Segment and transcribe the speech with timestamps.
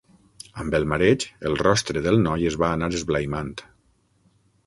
[0.61, 3.53] Amb el mareig, el rostre del noi es va anar esblaimant.